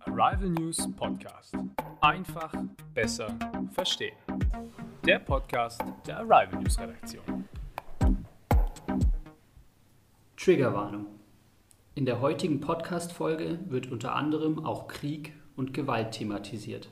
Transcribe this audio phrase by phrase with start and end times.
[0.00, 1.56] Arrival News Podcast.
[2.00, 2.52] Einfach
[2.94, 3.36] besser
[3.72, 4.16] verstehen.
[5.04, 7.48] Der Podcast der Arrival News Redaktion.
[10.36, 11.06] Triggerwarnung.
[11.94, 16.88] In der heutigen Podcast-Folge wird unter anderem auch Krieg und Gewalt thematisiert.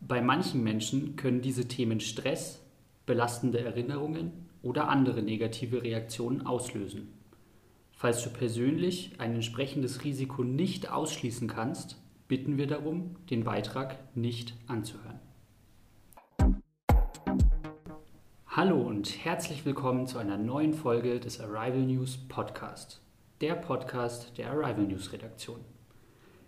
[0.00, 2.62] Bei manchen Menschen können diese Themen Stress,
[3.06, 7.19] belastende Erinnerungen oder andere negative Reaktionen auslösen.
[8.00, 14.54] Falls du persönlich ein entsprechendes Risiko nicht ausschließen kannst, bitten wir darum, den Beitrag nicht
[14.68, 15.20] anzuhören.
[18.46, 23.02] Hallo und herzlich willkommen zu einer neuen Folge des Arrival News Podcast,
[23.42, 25.60] der Podcast der Arrival News Redaktion.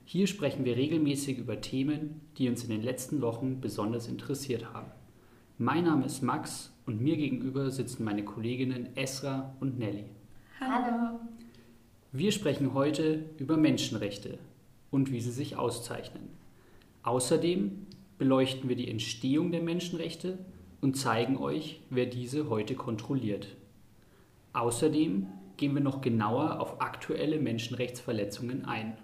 [0.06, 4.90] Hier sprechen wir regelmäßig über Themen, die uns in den letzten Wochen besonders interessiert haben.
[5.58, 10.06] Mein Name ist Max und mir gegenüber sitzen meine Kolleginnen Esra und Nelly.
[10.58, 11.11] Hallo.
[12.14, 14.38] Wir sprechen heute über Menschenrechte,
[14.90, 16.28] und wie sie sich auszeichnen.
[17.04, 17.86] Außerdem
[18.18, 20.36] beleuchten wir die Entstehung der Menschenrechte
[20.82, 23.56] und zeigen euch, wer diese heute kontrolliert.
[24.52, 28.98] Außerdem gehen wir noch genauer auf aktuelle Menschenrechtsverletzungen ein.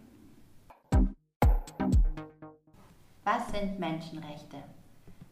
[3.25, 4.59] Was sind Menschenrechte?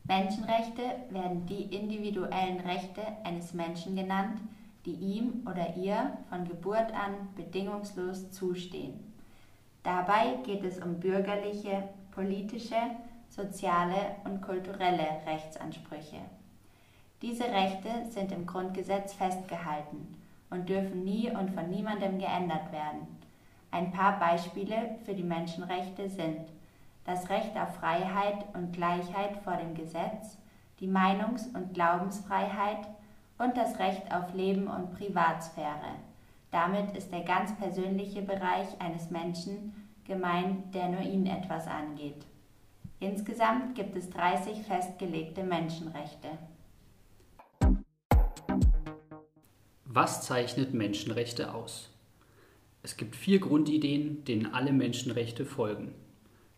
[0.05, 4.41] Menschenrechte werden die individuellen Rechte eines Menschen genannt,
[4.87, 9.13] die ihm oder ihr von Geburt an bedingungslos zustehen.
[9.83, 12.77] Dabei geht es um bürgerliche, politische,
[13.29, 16.21] soziale und kulturelle Rechtsansprüche.
[17.21, 20.17] Diese Rechte sind im Grundgesetz festgehalten
[20.51, 23.07] und dürfen nie und von niemandem geändert werden.
[23.71, 26.41] Ein paar Beispiele für die Menschenrechte sind
[27.05, 30.39] das Recht auf Freiheit und Gleichheit vor dem Gesetz,
[30.81, 32.87] die Meinungs- und Glaubensfreiheit
[33.39, 35.97] und das Recht auf Leben und Privatsphäre.
[36.51, 42.25] Damit ist der ganz persönliche Bereich eines Menschen gemeint, der nur ihn etwas angeht.
[43.01, 46.29] Insgesamt gibt es 30 festgelegte Menschenrechte.
[49.85, 51.91] Was zeichnet Menschenrechte aus?
[52.83, 55.93] Es gibt vier Grundideen, denen alle Menschenrechte folgen.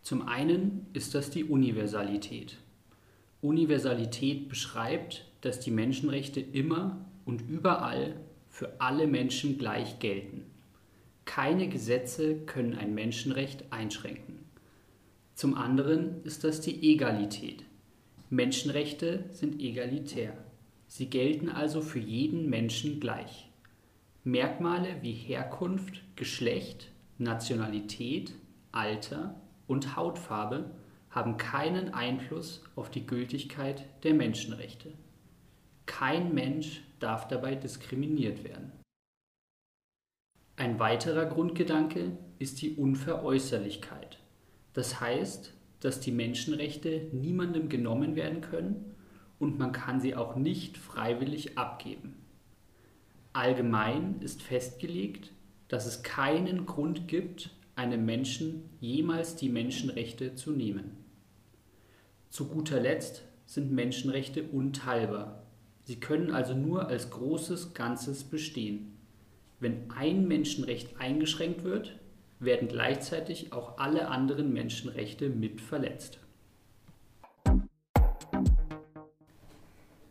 [0.03, 2.59] Zum einen ist das die Universalität.
[3.41, 8.17] Universalität beschreibt, dass die Menschenrechte immer und überall
[8.49, 10.45] für alle Menschen gleich gelten.
[11.25, 14.39] Keine Gesetze können ein Menschenrecht einschränken.
[15.35, 17.65] Zum anderen ist das die Egalität.
[18.31, 20.37] Menschenrechte sind egalitär.
[20.89, 23.49] Sie gelten also für jeden Menschen gleich.
[24.25, 28.35] Merkmale wie Herkunft, Geschlecht, Nationalität,
[28.73, 30.71] Alter und Hautfarbe
[31.19, 34.93] haben keinen Einfluss auf die Gültigkeit der Menschenrechte.
[35.85, 38.71] Kein Mensch darf dabei diskriminiert werden.
[40.55, 44.21] Ein weiterer Grundgedanke ist die Unveräußerlichkeit.
[44.75, 48.95] Das heißt, dass die Menschenrechte niemandem genommen werden können
[49.41, 52.15] und man kann sie auch nicht freiwillig abgeben.
[53.33, 55.33] Allgemein ist festgelegt,
[55.67, 60.98] dass es keinen Grund gibt, einem Menschen jemals die Menschenrechte zu nehmen.
[62.31, 65.43] Zu guter Letzt sind Menschenrechte unteilbar
[65.89, 68.99] Sie können also nur als großes Ganzes bestehen.
[69.59, 71.99] Wenn ein Menschenrecht eingeschränkt wird,
[72.41, 76.19] werden gleichzeitig auch alle anderen Menschenrechte mit verletzt.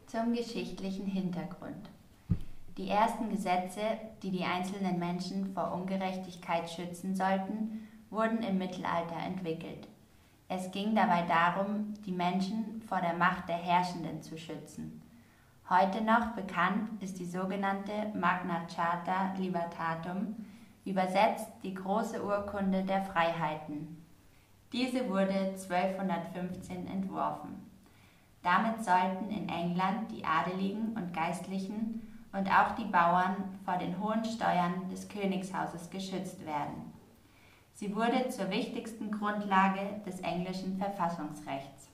[0.07, 1.91] Zum geschichtlichen Hintergrund.
[2.79, 3.81] Die ersten Gesetze,
[4.23, 9.88] die die einzelnen Menschen vor Ungerechtigkeit schützen sollten, wurden im Mittelalter entwickelt.
[10.49, 15.01] Es ging dabei darum, die Menschen vor der Macht der Herrschenden zu schützen.
[15.69, 20.35] Heute noch bekannt ist die sogenannte Magna Charta Libertatum,
[20.85, 24.01] übersetzt die große Urkunde der Freiheiten.
[24.71, 27.69] Diese wurde 1215 entworfen.
[28.41, 33.35] Damit sollten in England die Adeligen und Geistlichen und auch die Bauern
[33.65, 36.93] vor den hohen Steuern des Königshauses geschützt werden.
[37.77, 41.91] Sie wurde zur wichtigsten Grundlage des englischen Verfassungsrechts.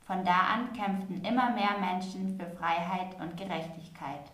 [0.00, 4.32] Von da an kämpften immer mehr Menschen für Freiheit und Gerechtigkeit.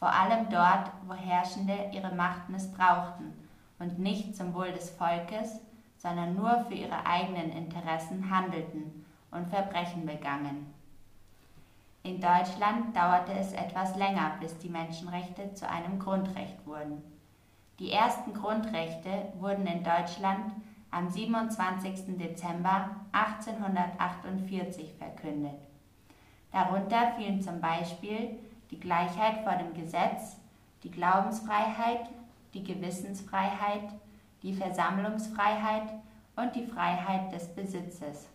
[0.00, 3.32] Vor allem dort, wo Herrschende ihre Macht missbrauchten
[3.78, 5.60] und nicht zum Wohl des Volkes,
[5.98, 10.74] sondern nur für ihre eigenen Interessen handelten und Verbrechen begangen.
[12.02, 17.11] In Deutschland dauerte es etwas länger, bis die Menschenrechte zu einem Grundrecht wurden.
[17.78, 20.52] Die ersten Grundrechte wurden in Deutschland
[20.90, 22.16] am 27.
[22.18, 25.58] Dezember 1848 verkündet.
[26.52, 28.38] Darunter fielen zum Beispiel
[28.70, 30.36] die Gleichheit vor dem Gesetz,
[30.82, 32.08] die Glaubensfreiheit
[32.54, 33.88] die Gewissensfreiheit,
[34.42, 35.88] die Versammlungsfreiheit
[36.36, 38.28] und die Freiheit des Besitzes.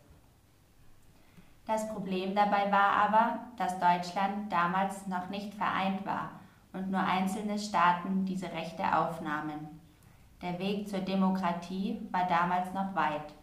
[1.66, 6.32] Das Problem dabei war aber, dass Deutschland damals noch nicht vereint war
[6.74, 9.80] und nur einzelne Staaten diese Rechte aufnahmen.
[10.42, 13.34] Der Weg zur Demokratie war damals noch weit.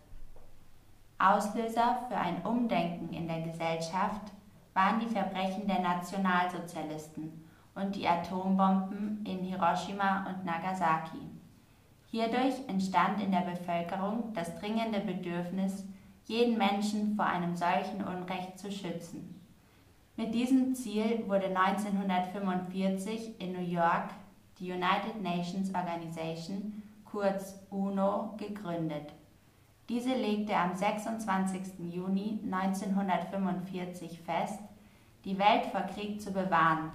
[1.19, 4.33] Auslöser für ein Umdenken in der Gesellschaft
[4.75, 7.45] waren die Verbrechen der Nationalsozialisten
[7.75, 11.31] und die Atombomben in Hiroshima und Nagasaki.
[12.11, 15.85] Hierdurch entstand in der Bevölkerung das dringende Bedürfnis,
[16.27, 19.41] jeden Menschen vor einem solchen Unrecht zu schützen.
[20.17, 24.11] Mit diesem Ziel wurde 1945 in New York
[24.61, 29.13] die United Nations Organization, kurz UNO, gegründet.
[29.89, 31.93] Diese legte am 26.
[31.93, 34.61] Juni 1945 fest,
[35.25, 36.93] die Welt vor Krieg zu bewahren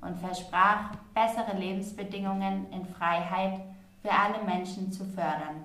[0.00, 3.60] und versprach, bessere Lebensbedingungen in Freiheit
[4.00, 5.64] für alle Menschen zu fördern.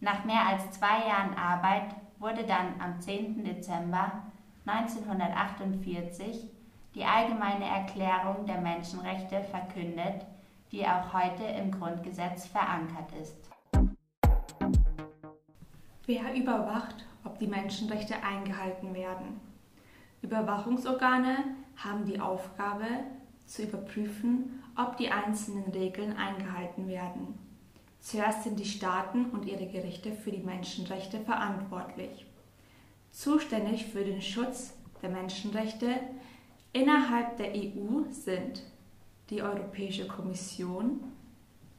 [0.00, 3.44] Nach mehr als zwei Jahren Arbeit wurde dann am 10.
[3.44, 4.22] Dezember
[4.66, 6.48] 1948
[6.94, 10.26] die Allgemeine Erklärung der Menschenrechte verkündet,
[10.70, 13.50] die auch heute im Grundgesetz verankert ist.
[16.06, 19.40] Wer überwacht, ob die Menschenrechte eingehalten werden?
[20.20, 21.36] Überwachungsorgane
[21.76, 22.86] haben die Aufgabe,
[23.46, 27.38] zu überprüfen, ob die einzelnen Regeln eingehalten werden.
[28.00, 32.26] Zuerst sind die Staaten und ihre Gerichte für die Menschenrechte verantwortlich.
[33.12, 34.72] Zuständig für den Schutz
[35.02, 36.00] der Menschenrechte
[36.72, 38.62] innerhalb der EU sind
[39.28, 41.00] die Europäische Kommission,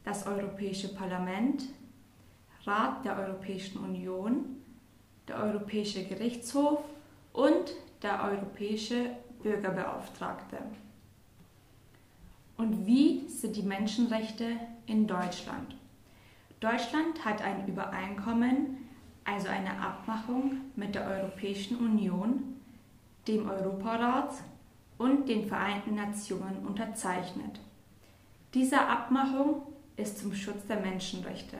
[0.04, 1.64] das Europäische Parlament,
[2.64, 4.62] Rat der Europäischen Union,
[5.26, 6.84] der Europäische Gerichtshof
[7.32, 9.10] und der Europäische
[9.42, 10.58] Bürgerbeauftragte.
[12.56, 15.76] Und wie sind die Menschenrechte in Deutschland?
[16.60, 18.88] Deutschland hat ein Übereinkommen,
[19.24, 22.56] also eine Abmachung mit der Europäischen Union,
[23.26, 24.34] dem Europarat
[24.98, 27.60] und den Vereinten Nationen unterzeichnet.
[28.52, 29.62] Diese Abmachung
[29.96, 31.56] ist zum Schutz der Menschenrechte.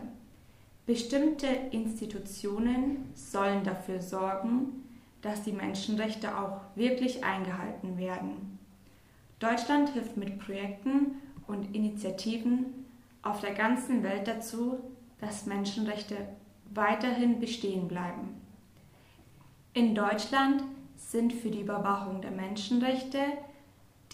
[0.86, 4.84] Bestimmte Institutionen sollen dafür sorgen,
[5.22, 8.58] dass die Menschenrechte auch wirklich eingehalten werden.
[9.38, 11.16] Deutschland hilft mit Projekten
[11.46, 12.66] und Initiativen
[13.22, 14.78] auf der ganzen Welt dazu,
[15.20, 16.16] dass Menschenrechte
[16.72, 18.40] weiterhin bestehen bleiben.
[19.72, 20.62] In Deutschland
[20.96, 23.18] sind für die Überwachung der Menschenrechte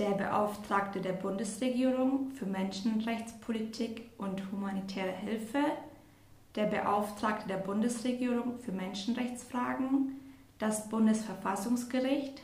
[0.01, 5.63] der Beauftragte der Bundesregierung für Menschenrechtspolitik und humanitäre Hilfe,
[6.55, 10.19] der Beauftragte der Bundesregierung für Menschenrechtsfragen,
[10.59, 12.41] das Bundesverfassungsgericht,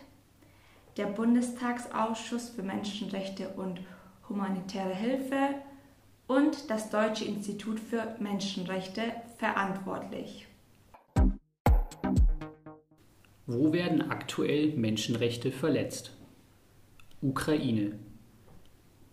[0.98, 3.80] der Bundestagsausschuss für Menschenrechte und
[4.28, 5.54] humanitäre Hilfe
[6.26, 9.02] und das Deutsche Institut für Menschenrechte
[9.36, 10.46] verantwortlich.
[13.46, 16.16] Wo werden aktuell Menschenrechte verletzt?
[17.22, 17.98] Ukraine.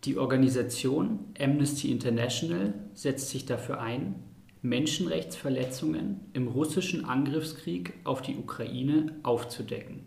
[0.05, 4.15] Die Organisation Amnesty International setzt sich dafür ein,
[4.61, 10.05] Menschenrechtsverletzungen im russischen Angriffskrieg auf die Ukraine aufzudecken.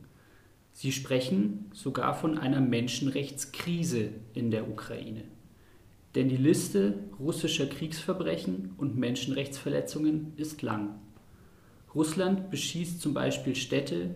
[0.72, 5.24] Sie sprechen sogar von einer Menschenrechtskrise in der Ukraine.
[6.16, 10.94] Denn die Liste russischer Kriegsverbrechen und Menschenrechtsverletzungen ist lang.
[11.94, 14.14] Russland beschießt zum Beispiel Städte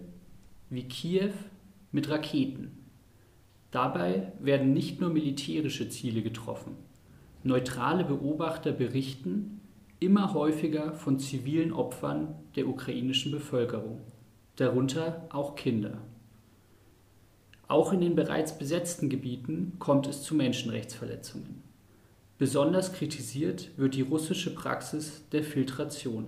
[0.71, 1.33] wie Kiew
[1.93, 2.79] mit Raketen.
[3.71, 6.75] Dabei werden nicht nur militärische Ziele getroffen.
[7.45, 9.61] Neutrale Beobachter berichten
[9.99, 14.01] immer häufiger von zivilen Opfern der ukrainischen Bevölkerung,
[14.57, 15.99] darunter auch Kinder.
[17.69, 21.60] Auch in den bereits besetzten Gebieten kommt es zu Menschenrechtsverletzungen.
[22.41, 26.25] Besonders kritisiert wird die russische Praxis der Filtration.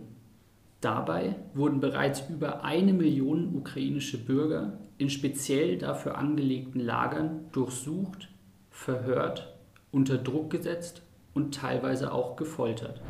[0.82, 8.28] Dabei wurden bereits über eine Million ukrainische Bürger in speziell dafür angelegten Lagern durchsucht,
[8.68, 9.56] verhört,
[9.90, 11.00] unter Druck gesetzt
[11.32, 13.00] und teilweise auch gefoltert.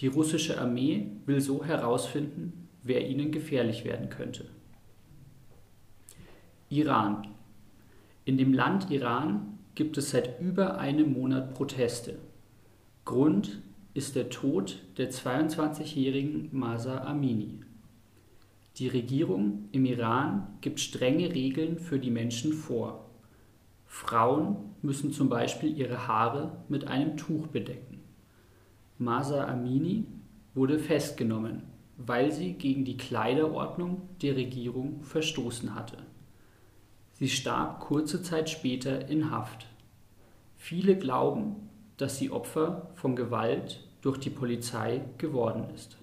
[0.00, 4.46] Die russische Armee will so herausfinden, wer ihnen gefährlich werden könnte.
[6.70, 7.28] Iran
[8.24, 12.18] in dem Land Iran gibt es seit über einem Monat Proteste.
[13.04, 17.60] Grund ist der Tod der 22-jährigen Masa Amini.
[18.78, 23.10] Die Regierung im Iran gibt strenge Regeln für die Menschen vor.
[23.84, 28.00] Frauen müssen zum Beispiel ihre Haare mit einem Tuch bedecken.
[28.98, 30.06] Masa Amini
[30.54, 31.64] wurde festgenommen,
[31.98, 35.98] weil sie gegen die Kleiderordnung der Regierung verstoßen hatte.
[37.18, 39.64] Sie starb kurze Zeit später in Haft.
[40.58, 45.96] Viele glauben, dass sie Opfer von Gewalt durch die Polizei geworden ist.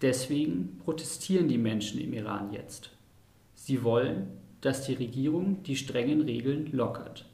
[0.00, 2.92] Deswegen protestieren die Menschen im Iran jetzt.
[3.54, 4.28] Sie wollen,
[4.62, 7.26] dass die Regierung die strengen Regeln lockert.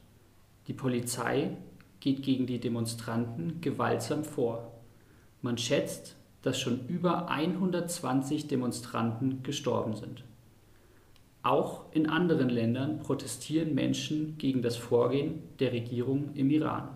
[0.67, 1.55] Die Polizei
[2.01, 4.73] geht gegen die Demonstranten gewaltsam vor.
[5.41, 10.25] Man schätzt, dass schon über 120 Demonstranten gestorben sind.
[11.43, 16.89] Auch in anderen Ländern protestieren Menschen gegen das Vorgehen der Regierung im Iran.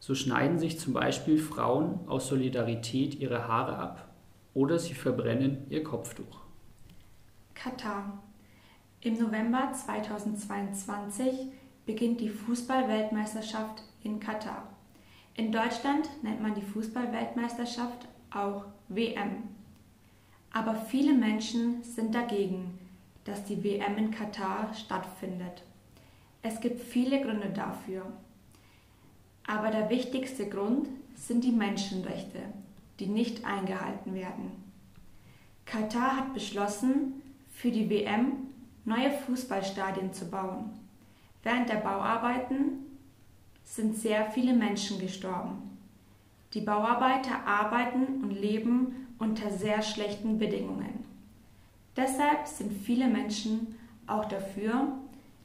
[0.00, 4.14] So schneiden sich zum Beispiel Frauen aus Solidarität ihre Haare ab
[4.52, 6.40] oder sie verbrennen ihr Kopftuch.
[7.54, 8.22] Katar.
[9.00, 11.26] Im November 2022
[11.86, 14.68] beginnt die Fußball-Weltmeisterschaft in Katar.
[15.36, 19.44] In Deutschland nennt man die Fußball-Weltmeisterschaft auch WM.
[20.52, 22.78] Aber viele Menschen sind dagegen,
[23.24, 25.62] dass die WM in Katar stattfindet.
[26.42, 28.04] Es gibt viele Gründe dafür.
[29.46, 32.40] Aber der wichtigste Grund sind die Menschenrechte,
[32.98, 34.52] die nicht eingehalten werden.
[35.64, 38.48] Katar hat beschlossen, für die WM
[38.84, 40.70] neue Fußballstadien zu bauen.
[41.42, 42.84] Während der Bauarbeiten
[43.62, 45.78] sind sehr viele Menschen gestorben.
[46.52, 51.03] Die Bauarbeiter arbeiten und leben unter sehr schlechten Bedingungen.
[51.96, 54.88] Deshalb sind viele Menschen auch dafür,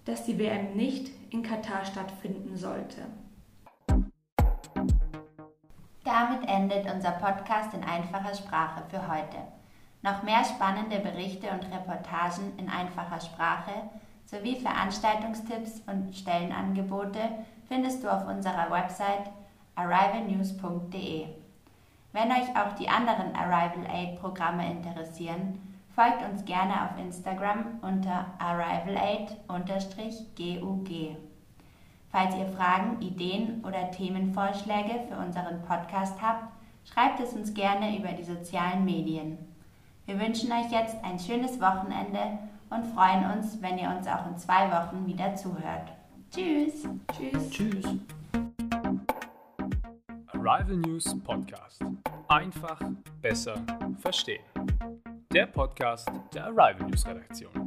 [0.05, 3.05] dass die WM nicht in Katar stattfinden sollte.
[6.03, 9.37] Damit endet unser Podcast in einfacher Sprache für heute.
[10.01, 13.89] Noch mehr spannende Berichte und Reportagen in einfacher Sprache
[14.25, 17.19] sowie Veranstaltungstipps und Stellenangebote
[17.67, 19.29] findest du auf unserer Website
[19.75, 21.27] arrivalnews.de.
[22.11, 25.59] Wenn euch auch die anderen Arrival Aid Programme interessieren,
[25.99, 29.57] folgt uns gerne auf Instagram unter arrivalaid-gug.
[32.09, 36.53] Falls ihr Fragen, Ideen oder Themenvorschläge für unseren Podcast habt,
[36.85, 39.37] schreibt es uns gerne über die sozialen Medien.
[40.05, 42.39] Wir wünschen euch jetzt ein schönes Wochenende
[42.69, 45.91] und freuen uns, wenn ihr uns auch in zwei Wochen wieder zuhört.
[46.31, 46.87] Tschüss.
[47.11, 47.49] Tschüss.
[47.49, 47.85] Tschüss.
[50.27, 51.83] Arrival News Podcast.
[52.29, 52.79] Einfach
[53.21, 53.55] besser
[53.99, 54.39] verstehen.
[55.31, 57.58] Der Podcast der Arrival News Redaktion.